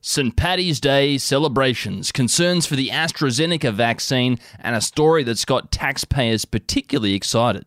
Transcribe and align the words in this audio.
St. 0.00 0.36
Paddy's 0.36 0.78
Day 0.78 1.18
celebrations, 1.18 2.12
concerns 2.12 2.66
for 2.66 2.76
the 2.76 2.90
AstraZeneca 2.90 3.74
vaccine, 3.74 4.38
and 4.60 4.76
a 4.76 4.80
story 4.80 5.24
that's 5.24 5.44
got 5.44 5.72
taxpayers 5.72 6.44
particularly 6.44 7.14
excited. 7.14 7.66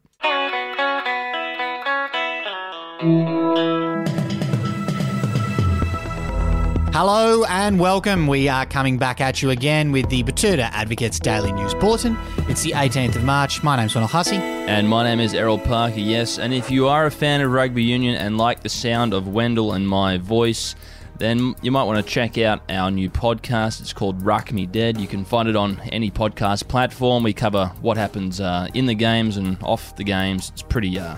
Hello 6.94 7.44
and 7.50 7.78
welcome. 7.78 8.28
We 8.28 8.48
are 8.48 8.66
coming 8.66 8.98
back 8.98 9.20
at 9.20 9.42
you 9.42 9.50
again 9.50 9.92
with 9.92 10.08
the 10.10 10.24
Betoota 10.24 10.70
Advocates 10.72 11.20
Daily 11.20 11.52
News 11.52 11.74
Bulletin. 11.74 12.18
It's 12.48 12.64
the 12.64 12.72
18th 12.72 13.18
of 13.18 13.26
March. 13.26 13.62
My 13.62 13.76
name's 13.76 13.94
Ronald 13.94 14.12
Hussey. 14.12 14.38
And 14.38 14.88
my 14.88 15.04
name 15.04 15.20
is 15.20 15.34
Errol 15.34 15.60
Parker, 15.60 16.00
yes. 16.00 16.40
And 16.40 16.54
if 16.54 16.72
you 16.72 16.88
are 16.88 17.06
a 17.06 17.12
fan 17.12 17.42
of 17.42 17.52
rugby 17.52 17.84
union 17.84 18.16
and 18.16 18.38
like 18.38 18.62
the 18.62 18.70
sound 18.70 19.14
of 19.14 19.28
Wendell 19.28 19.74
and 19.74 19.86
my 19.86 20.18
voice, 20.18 20.76
then 21.22 21.56
you 21.62 21.72
might 21.72 21.84
want 21.84 22.04
to 22.04 22.12
check 22.12 22.38
out 22.40 22.64
our 22.70 22.90
new 22.90 23.10
podcast. 23.10 23.80
It's 23.80 23.94
called 23.94 24.22
Ruck 24.24 24.52
Me 24.52 24.66
Dead. 24.66 25.00
You 25.00 25.08
can 25.08 25.24
find 25.24 25.48
it 25.48 25.56
on 25.56 25.80
any 25.92 26.10
podcast 26.10 26.68
platform. 26.68 27.24
We 27.24 27.32
cover 27.32 27.68
what 27.82 27.96
happens 27.96 28.42
uh, 28.42 28.68
in 28.74 28.88
the 28.88 28.96
games 28.96 29.38
and 29.38 29.58
off 29.62 29.96
the 29.96 30.04
games. 30.04 30.50
It's 30.50 30.64
pretty, 30.64 30.98
uh, 30.98 31.18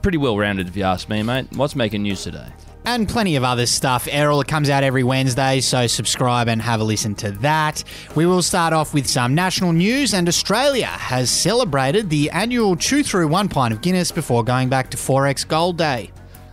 pretty 0.00 0.16
well 0.16 0.38
rounded, 0.38 0.68
if 0.68 0.76
you 0.76 0.84
ask 0.84 1.10
me, 1.10 1.22
mate. 1.22 1.48
What's 1.52 1.76
making 1.76 2.02
news 2.02 2.22
today? 2.24 2.48
And 2.86 3.08
plenty 3.08 3.36
of 3.36 3.44
other 3.44 3.66
stuff. 3.66 4.08
Errol 4.10 4.40
it 4.40 4.48
comes 4.48 4.70
out 4.70 4.84
every 4.84 5.02
Wednesday, 5.02 5.60
so 5.60 5.86
subscribe 5.86 6.48
and 6.48 6.62
have 6.62 6.80
a 6.80 6.84
listen 6.84 7.14
to 7.16 7.32
that. 7.32 7.84
We 8.14 8.24
will 8.24 8.42
start 8.42 8.72
off 8.72 8.94
with 8.94 9.06
some 9.06 9.34
national 9.34 9.72
news, 9.72 10.14
and 10.14 10.28
Australia 10.28 10.86
has 10.86 11.30
celebrated 11.30 12.08
the 12.08 12.30
annual 12.30 12.74
chew 12.74 13.02
through 13.02 13.28
one 13.28 13.48
pint 13.48 13.74
of 13.74 13.82
Guinness 13.82 14.12
before 14.12 14.44
going 14.44 14.68
back 14.68 14.88
to 14.92 14.96
4X 14.96 15.46
Gold 15.46 15.76
Day. 15.76 16.10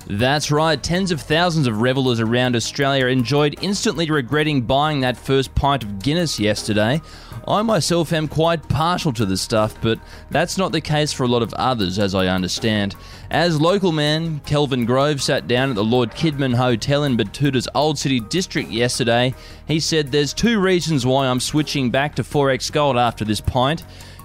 That's 0.08 0.52
right, 0.52 0.82
tens 0.82 1.12
of 1.12 1.22
thousands 1.22 1.66
of 1.66 1.76
revellers 1.76 2.20
around 2.20 2.58
Australia 2.58 3.06
enjoyed 3.06 3.56
instantly 3.62 4.12
regretting 4.12 4.64
buying 4.64 5.00
that 5.00 5.16
first 5.16 5.56
pint 5.56 5.84
of 5.84 6.00
Guinness 6.00 6.40
yesterday. 6.40 7.02
I 7.48 7.62
myself 7.62 8.12
am 8.12 8.28
quite 8.28 8.68
partial 8.68 9.14
to 9.14 9.26
the 9.26 9.38
stuff, 9.38 9.76
but 9.82 10.00
that's 10.30 10.58
not 10.58 10.74
the 10.74 10.82
case 10.82 11.14
for 11.14 11.24
a 11.24 11.28
lot 11.28 11.42
of 11.42 11.54
others, 11.54 12.00
as 12.00 12.16
I 12.16 12.28
understand. 12.28 12.96
As 13.32 13.62
local 13.62 13.94
man 13.94 14.42
Kelvin 14.42 14.86
Grove 14.86 15.22
sat 15.22 15.48
down 15.48 15.70
at 15.70 15.76
the 15.76 15.84
Lord 15.84 16.12
Kidman 16.12 16.56
Hotel 16.56 17.06
in 17.06 17.18
Betoota's 17.18 17.70
Old 17.74 17.98
City 17.98 18.20
District 18.20 18.70
yesterday, 18.70 19.34
he 19.68 19.80
said 19.80 20.12
there's 20.12 20.34
two 20.34 20.60
reasons 20.60 21.06
why 21.06 21.28
I'm 21.28 21.40
switching 21.40 21.92
back 21.92 22.16
to 22.16 22.24
4X 22.24 22.72
Gold 22.74 22.98
after 22.98 23.24
this 23.24 23.42
pint. 23.42 23.84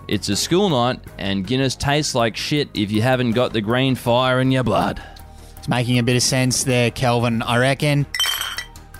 It's 0.08 0.28
a 0.28 0.36
school 0.36 0.70
night, 0.70 1.00
and 1.18 1.46
Guinness 1.46 1.76
tastes 1.76 2.16
like 2.16 2.36
shit 2.36 2.68
if 2.74 2.90
you 2.90 3.02
haven't 3.02 3.32
got 3.32 3.52
the 3.52 3.60
green 3.60 3.94
fire 3.94 4.40
in 4.40 4.50
your 4.50 4.64
blood. 4.64 5.02
It's 5.58 5.68
making 5.68 5.98
a 5.98 6.02
bit 6.02 6.16
of 6.16 6.22
sense 6.22 6.64
there, 6.64 6.90
Kelvin, 6.90 7.42
I 7.42 7.58
reckon. 7.58 8.06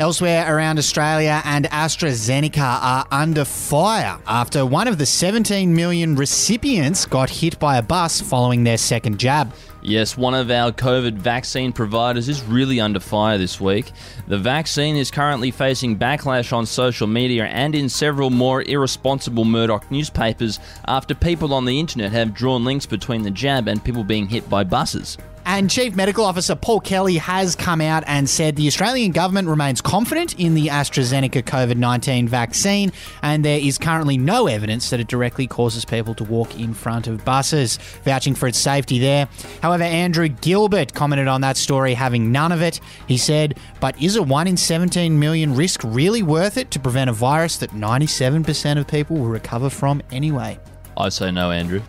Elsewhere 0.00 0.54
around 0.54 0.78
Australia 0.78 1.42
and 1.44 1.64
AstraZeneca 1.64 2.58
are 2.60 3.04
under 3.10 3.44
fire 3.44 4.16
after 4.28 4.64
one 4.64 4.86
of 4.86 4.96
the 4.96 5.06
17 5.06 5.74
million 5.74 6.14
recipients 6.14 7.04
got 7.04 7.28
hit 7.28 7.58
by 7.58 7.78
a 7.78 7.82
bus 7.82 8.20
following 8.20 8.62
their 8.62 8.76
second 8.78 9.18
jab. 9.18 9.52
Yes, 9.82 10.16
one 10.16 10.34
of 10.34 10.52
our 10.52 10.70
COVID 10.70 11.14
vaccine 11.14 11.72
providers 11.72 12.28
is 12.28 12.44
really 12.44 12.80
under 12.80 13.00
fire 13.00 13.38
this 13.38 13.60
week. 13.60 13.90
The 14.28 14.38
vaccine 14.38 14.96
is 14.96 15.10
currently 15.10 15.50
facing 15.50 15.98
backlash 15.98 16.52
on 16.52 16.64
social 16.64 17.08
media 17.08 17.46
and 17.46 17.74
in 17.74 17.88
several 17.88 18.30
more 18.30 18.62
irresponsible 18.62 19.44
Murdoch 19.44 19.90
newspapers 19.90 20.60
after 20.86 21.12
people 21.12 21.52
on 21.52 21.64
the 21.64 21.80
internet 21.80 22.12
have 22.12 22.34
drawn 22.34 22.64
links 22.64 22.86
between 22.86 23.22
the 23.22 23.32
jab 23.32 23.66
and 23.66 23.82
people 23.82 24.04
being 24.04 24.28
hit 24.28 24.48
by 24.48 24.62
buses. 24.62 25.18
And 25.58 25.68
Chief 25.68 25.96
Medical 25.96 26.24
Officer 26.24 26.54
Paul 26.54 26.78
Kelly 26.78 27.16
has 27.16 27.56
come 27.56 27.80
out 27.80 28.04
and 28.06 28.30
said 28.30 28.54
the 28.54 28.68
Australian 28.68 29.10
government 29.10 29.48
remains 29.48 29.80
confident 29.80 30.38
in 30.38 30.54
the 30.54 30.68
AstraZeneca 30.68 31.42
COVID 31.42 31.76
19 31.76 32.28
vaccine, 32.28 32.92
and 33.22 33.44
there 33.44 33.58
is 33.58 33.76
currently 33.76 34.16
no 34.16 34.46
evidence 34.46 34.90
that 34.90 35.00
it 35.00 35.08
directly 35.08 35.48
causes 35.48 35.84
people 35.84 36.14
to 36.14 36.22
walk 36.22 36.56
in 36.60 36.74
front 36.74 37.08
of 37.08 37.24
buses, 37.24 37.76
vouching 38.04 38.36
for 38.36 38.46
its 38.46 38.56
safety 38.56 39.00
there. 39.00 39.28
However, 39.60 39.82
Andrew 39.82 40.28
Gilbert 40.28 40.94
commented 40.94 41.26
on 41.26 41.40
that 41.40 41.56
story 41.56 41.92
having 41.92 42.30
none 42.30 42.52
of 42.52 42.62
it. 42.62 42.78
He 43.08 43.16
said, 43.16 43.58
But 43.80 44.00
is 44.00 44.14
a 44.14 44.22
1 44.22 44.46
in 44.46 44.56
17 44.56 45.18
million 45.18 45.56
risk 45.56 45.80
really 45.82 46.22
worth 46.22 46.56
it 46.56 46.70
to 46.70 46.78
prevent 46.78 47.10
a 47.10 47.12
virus 47.12 47.56
that 47.56 47.70
97% 47.70 48.78
of 48.78 48.86
people 48.86 49.16
will 49.16 49.26
recover 49.26 49.70
from 49.70 50.02
anyway? 50.12 50.56
I 50.96 51.08
say 51.08 51.32
no, 51.32 51.50
Andrew. 51.50 51.82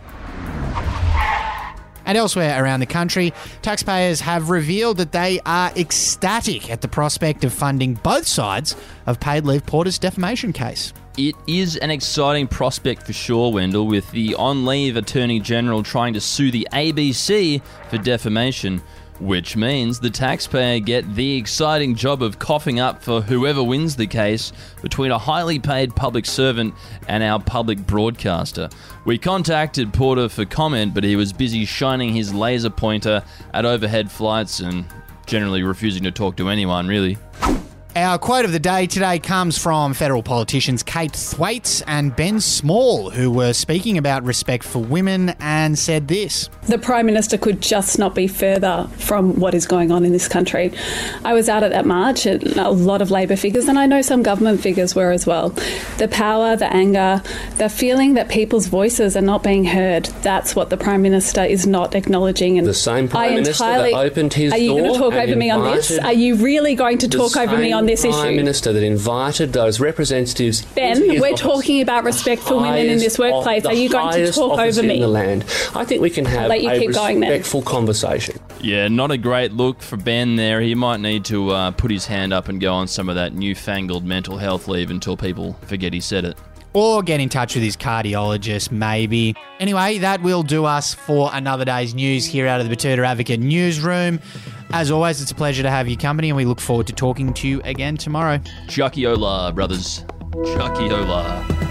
And 2.10 2.18
elsewhere 2.18 2.64
around 2.64 2.80
the 2.80 2.88
country, 2.88 3.36
taxpayers 3.62 4.20
have 4.22 4.50
revealed 4.50 4.98
that 4.98 5.12
they 5.12 5.40
are 5.46 5.72
ecstatic 5.76 6.72
at 6.72 6.82
the 6.82 6.88
prospect 6.88 7.44
of 7.44 7.54
funding 7.54 7.94
both 7.94 8.26
sides 8.26 8.76
of 9.06 9.20
Paid 9.20 9.46
Leave 9.46 9.64
Porter's 9.68 10.00
defamation 10.00 10.52
case. 10.52 10.92
It 11.20 11.36
is 11.46 11.78
an 11.78 11.92
exciting 11.92 12.48
prospect 12.48 13.04
for 13.04 13.14
sure, 13.14 13.54
Wendell, 13.54 13.86
with 13.86 14.10
the 14.10 14.34
on 14.34 14.66
leave 14.66 14.98
Attorney 14.98 15.40
General 15.40 15.84
trying 15.84 16.16
to 16.16 16.20
sue 16.20 16.50
the 16.50 16.68
ABC 16.74 17.62
for 17.92 18.00
defamation, 18.00 18.82
which 19.20 19.56
means 19.56 20.00
the 20.00 20.10
taxpayer 20.10 20.80
get 20.80 21.16
the 21.16 21.38
exciting 21.38 21.96
job 21.96 22.24
of 22.24 22.40
coughing 22.40 22.80
up 22.80 23.04
for 23.04 23.22
whoever 23.22 23.64
wins 23.64 23.96
the 23.96 24.08
case 24.08 24.52
between 24.82 25.12
a 25.12 25.18
highly 25.18 25.60
paid 25.60 25.96
public 25.96 26.26
servant 26.26 26.74
and 27.08 27.24
our 27.24 27.40
public 27.40 27.86
broadcaster. 27.86 28.70
We 29.06 29.18
contacted 29.18 29.94
Porter 29.94 30.30
for 30.30 30.46
comment, 30.46 30.94
but 30.94 31.04
he 31.04 31.16
was 31.16 31.34
busy 31.34 31.66
shining 31.66 32.14
his 32.14 32.34
laser 32.34 32.70
pointer 32.70 33.24
at 33.54 33.66
overhead 33.66 34.12
flights 34.12 34.60
and 34.60 34.86
generally 35.26 35.64
refusing 35.64 36.04
to 36.04 36.12
talk 36.12 36.38
to 36.38 36.50
anyone, 36.50 36.88
really. 36.88 37.18
Our 37.96 38.20
quote 38.20 38.46
of 38.46 38.52
the 38.52 38.60
day 38.60 38.86
today 38.86 39.18
comes 39.18 39.58
from 39.58 39.96
federal 39.96 40.22
politicians 40.22 40.84
Kate 40.84 41.12
Thwaites 41.12 41.82
and 41.88 42.16
Ben 42.16 42.40
Small, 42.40 43.10
who 43.10 43.32
were 43.32 43.52
speaking 43.52 43.98
about 43.98 44.24
respect 44.24 44.64
for 44.64 44.78
women 44.78 45.30
and 45.40 45.78
said 45.78 46.08
this 46.08 46.50
The 46.68 46.78
Prime 46.78 47.08
Minister 47.08 47.36
could 47.36 47.62
just 47.62 47.98
not 47.98 48.14
be 48.14 48.28
further 48.28 48.88
from 48.98 49.40
what 49.40 49.56
is 49.56 49.66
going 49.66 49.92
on 49.92 50.06
in 50.06 50.12
this 50.12 50.28
country. 50.28 50.72
I 51.26 51.34
was 51.34 51.50
out 51.50 51.64
at 51.64 51.72
that 51.72 51.88
march, 51.88 52.28
and 52.28 52.44
a 52.58 52.70
lot 52.70 53.02
of 53.02 53.10
Labor 53.10 53.36
figures, 53.36 53.68
and 53.68 53.80
I 53.80 53.88
know 53.88 54.04
some 54.04 54.22
government 54.22 54.62
figures 54.62 54.94
were 54.94 55.12
as 55.12 55.26
well. 55.26 55.50
The 55.98 56.08
power, 56.12 56.56
the 56.56 56.72
anger, 56.72 57.24
the 57.58 57.70
feeling 57.70 58.14
that 58.14 58.30
people's 58.30 58.68
voices 58.68 59.18
are 59.18 59.22
not 59.22 59.42
being 59.42 59.66
heard, 59.66 60.06
that's 60.22 60.56
what 60.56 60.70
the 60.70 60.78
Prime 60.78 61.02
Minister 61.02 61.44
is 61.44 61.66
not 61.66 61.96
acknowledging. 61.96 62.60
And 62.60 62.68
the 62.68 62.74
same 62.76 63.08
Prime 63.08 63.34
Minister 63.34 63.64
that 63.64 63.94
opened 63.94 64.36
his 64.36 64.54
Are 64.54 64.60
you 64.60 64.74
going 64.74 64.94
to 64.94 65.00
talk 65.00 65.14
over 65.14 65.36
me 65.36 65.50
on 65.50 65.64
this? 65.76 65.98
Are 65.98 66.14
you 66.14 66.36
really 66.36 66.76
going 66.76 67.00
to 67.00 67.08
the 67.08 67.18
talk 67.18 67.36
over 67.36 67.58
me 67.58 67.74
same 67.79 67.79
on 67.80 67.86
this 67.86 68.02
Prime 68.02 68.28
issue? 68.28 68.36
Minister 68.36 68.74
that 68.74 68.84
invited 68.84 69.54
those 69.54 69.80
representatives. 69.80 70.62
Ben, 70.76 70.98
his 70.98 71.20
we're 71.22 71.30
office. 71.30 71.40
talking 71.42 71.82
about 71.82 72.04
respect 72.04 72.42
for 72.44 72.56
women 72.62 72.88
in 72.88 73.00
this 73.00 73.18
workplace. 73.18 73.66
of- 73.66 73.72
Are 73.72 73.76
you 73.76 73.90
going 73.90 74.14
to 74.14 74.32
talk 74.32 74.60
over 74.60 74.84
me? 74.84 74.96
In 74.96 75.02
the 75.02 75.08
land. 75.08 75.44
I 75.76 75.86
think 75.86 76.02
we 76.02 76.10
can 76.10 76.26
have 76.26 76.50
let 76.50 76.62
you 76.62 76.70
a 76.70 76.80
keep 76.80 76.94
going 76.94 77.20
respectful 77.20 77.62
conversation. 77.62 78.40
Yeah, 78.62 78.88
not 78.90 79.12
a 79.12 79.18
great 79.18 79.54
look 79.54 79.82
for 79.82 79.98
Ben 79.98 80.36
there. 80.36 80.62
He 80.62 80.76
might 80.76 81.00
need 81.00 81.26
to 81.26 81.50
uh, 81.52 81.72
put 81.72 81.92
his 81.92 82.06
hand 82.06 82.34
up 82.34 82.50
and 82.50 82.60
go 82.62 82.74
on 82.74 82.88
some 82.88 83.10
of 83.10 83.16
that 83.16 83.34
newfangled 83.34 84.04
mental 84.06 84.38
health 84.38 84.68
leave 84.68 84.92
until 84.92 85.16
people 85.18 85.54
forget 85.66 85.94
he 85.94 86.02
said 86.02 86.26
it. 86.26 86.38
or 86.74 87.02
get 87.02 87.20
in 87.20 87.30
touch 87.30 87.56
with 87.56 87.64
his 87.64 87.76
cardiologist, 87.76 88.72
maybe. 88.72 89.36
Anyway, 89.60 89.98
that 89.98 90.22
will 90.22 90.44
do 90.44 90.66
us 90.66 90.94
for 90.94 91.30
another 91.34 91.66
day's 91.66 91.96
news 91.96 92.26
here 92.26 92.48
out 92.48 92.62
of 92.62 92.70
the 92.70 92.76
Betoota 92.76 93.04
Advocate 93.06 93.40
newsroom. 93.40 94.20
As 94.72 94.92
always, 94.92 95.20
it's 95.22 95.32
a 95.32 95.36
pleasure 95.36 95.64
to 95.64 95.70
have 95.70 95.88
your 95.88 95.98
company, 95.98 96.30
and 96.30 96.38
we 96.38 96.46
look 96.46 96.62
forward 96.62 96.88
to 96.88 96.94
talking 96.94 97.34
to 97.34 97.48
you 97.48 97.60
again 97.64 97.98
tomorrow. 97.98 98.40
Chucky 98.68 99.08
Ola, 99.08 99.52
brothers. 99.52 100.06
Chucky 100.46 100.92
Ola. 100.92 101.69